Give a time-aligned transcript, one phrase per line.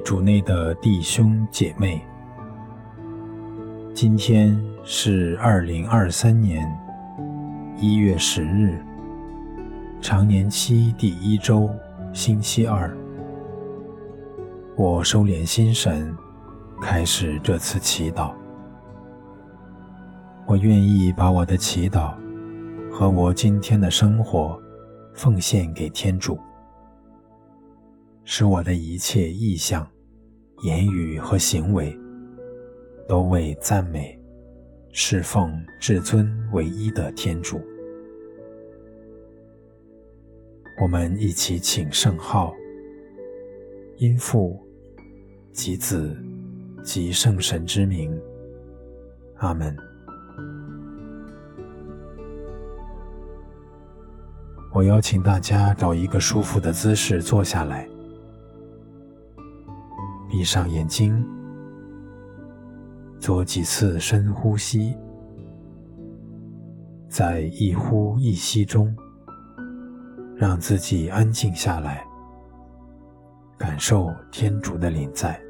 [0.00, 2.00] 主内的弟兄姐妹，
[3.94, 6.66] 今天是二零二三年
[7.76, 8.82] 一月十日，
[10.00, 11.70] 常年期第一周，
[12.12, 12.96] 星期二。
[14.76, 16.16] 我收敛心神，
[16.80, 18.32] 开始这次祈祷。
[20.46, 22.14] 我愿意把我的祈祷
[22.90, 24.60] 和我今天的生活
[25.14, 26.38] 奉献给天主。
[28.32, 29.84] 使我的一切意向、
[30.62, 31.98] 言语和行为，
[33.08, 34.16] 都为赞美、
[34.92, 37.60] 侍奉至尊唯一的天主。
[40.80, 42.54] 我们一起请圣号，
[43.96, 44.64] 因父
[45.50, 46.16] 及子
[46.84, 48.16] 及圣神之名，
[49.38, 49.76] 阿门。
[54.72, 57.88] 我邀请大家找一个舒服的姿势坐下来。
[60.30, 61.26] 闭上眼睛，
[63.18, 64.96] 做几次深呼吸，
[67.08, 68.96] 在一呼一吸中，
[70.36, 72.06] 让自己安静下来，
[73.58, 75.49] 感受天主的临在。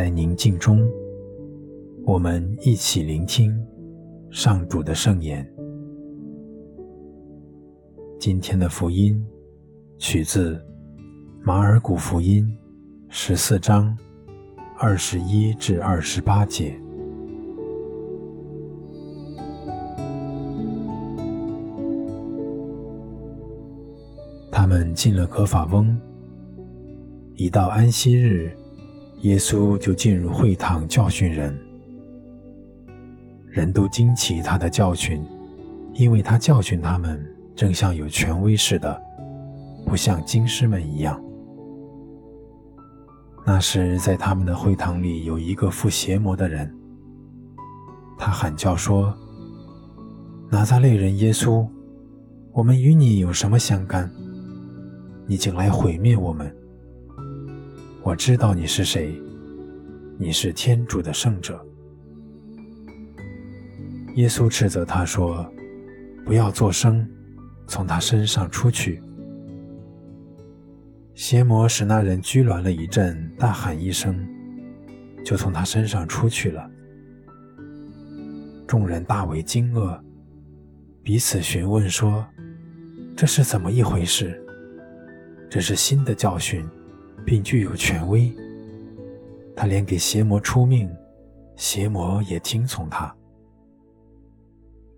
[0.00, 0.80] 在宁静中，
[2.06, 3.54] 我们一起聆听
[4.30, 5.46] 上主的圣言。
[8.18, 9.22] 今天的福音
[9.98, 10.58] 取自
[11.42, 12.50] 马尔谷福音
[13.10, 13.94] 十四章
[14.78, 16.74] 二十一至二十八节。
[24.50, 25.94] 他们进了可法翁，
[27.34, 28.50] 一到安息日。
[29.20, 31.54] 耶稣就进入会堂教训人，
[33.50, 35.22] 人都惊奇他的教训，
[35.92, 37.22] 因为他教训他们
[37.54, 38.98] 正像有权威似的，
[39.84, 41.22] 不像经师们一样。
[43.44, 46.72] 那时，在他们的会堂里有一个附邪魔的人，
[48.16, 49.14] 他喊叫说
[50.50, 51.66] ：“拿撒勒人耶稣，
[52.52, 54.10] 我们与你有什么相干？
[55.26, 56.50] 你竟来毁灭我们！”
[58.10, 59.16] 我知道你是谁，
[60.18, 61.64] 你是天主的圣者。
[64.16, 65.48] 耶稣斥责他说
[66.26, 67.08] ：“不要作声，
[67.68, 69.00] 从他身上出去。”
[71.14, 74.18] 邪魔使那人拘挛了一阵，大喊一声，
[75.24, 76.68] 就从他身上出去了。
[78.66, 79.96] 众人大为惊愕，
[81.00, 82.26] 彼此询问说
[83.16, 84.44] ：“这是怎么一回事？
[85.48, 86.68] 这是新的教训。”
[87.24, 88.32] 并具有权威，
[89.54, 90.90] 他连给邪魔出命，
[91.56, 93.14] 邪魔也听从他。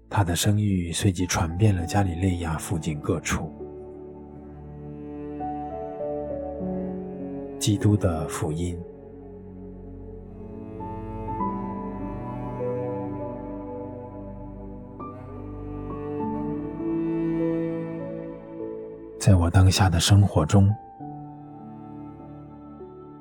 [0.09, 3.51] 他的声誉随即传遍了加里肋亚附近各处。
[7.59, 8.79] 基督的福音。
[19.19, 20.69] 在我当下的生活中。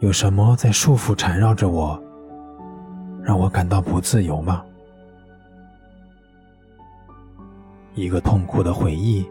[0.01, 2.01] 有什么在束缚缠绕着我，
[3.21, 4.65] 让我感到不自由吗？
[7.93, 9.23] 一个痛苦的回忆，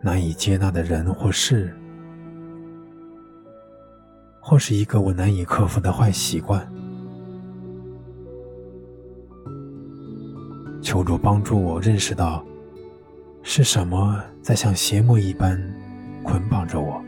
[0.00, 1.76] 难以接纳的人或事，
[4.40, 6.66] 或是一个我难以克服的坏习惯。
[10.80, 12.42] 求主帮助我认识到，
[13.42, 15.62] 是什么在像邪魔一般
[16.24, 17.04] 捆绑着我。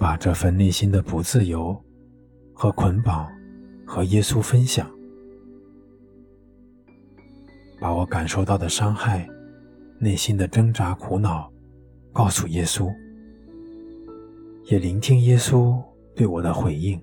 [0.00, 1.78] 把这份内心的不自由
[2.54, 3.30] 和捆绑
[3.86, 4.90] 和耶稣分享，
[7.78, 9.28] 把我感受到的伤害、
[9.98, 11.52] 内心的挣扎、苦恼
[12.14, 12.90] 告诉耶稣，
[14.70, 15.78] 也聆听耶稣
[16.16, 16.98] 对我的回应。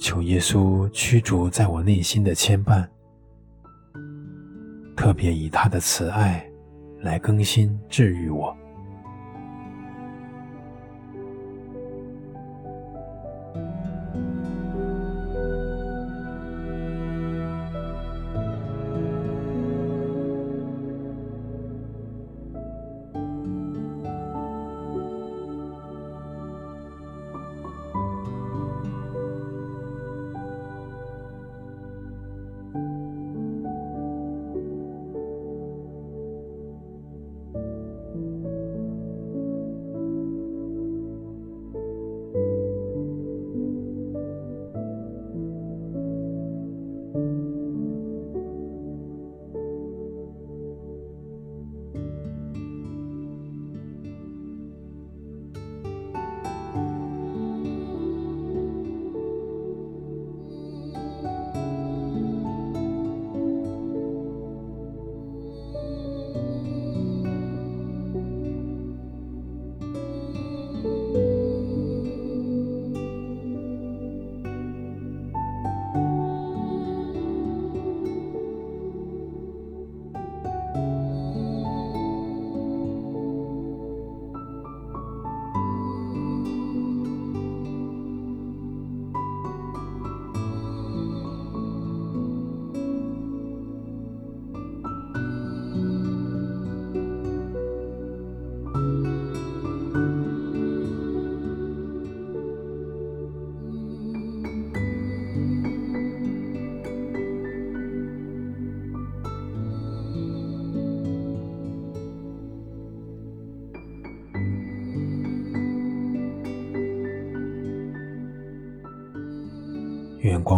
[0.00, 2.88] 求耶稣驱逐在我内心的牵绊，
[4.96, 6.42] 特别以他的慈爱
[7.02, 8.56] 来更新治愈我。